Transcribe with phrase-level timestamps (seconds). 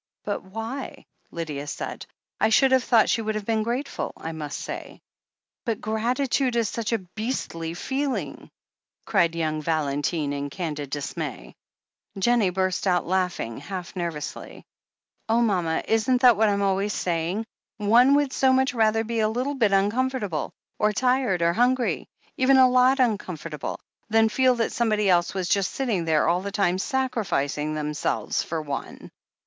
[0.23, 2.07] "But why?" Lydia said.
[2.39, 4.99] "I should have thought she would have been grateful, I must say."
[5.63, 8.51] *'But gratitude is such a beastly feeling T
[9.05, 11.53] cried young Valentine in candid dismay.
[12.17, 14.65] Jennie burst out laughing, half nervously.
[15.29, 17.45] "Oh, mama, isn't that what I'm always saying?
[17.77, 22.07] One would so much rather be a little bit uncomfortable, or tired, or hungry—
[22.37, 23.79] even a lot uncomfortable—
[24.11, 28.63] ^than feel that somebody else was just sitting there all the time, sacrificing themselves for
[28.63, 29.11] one."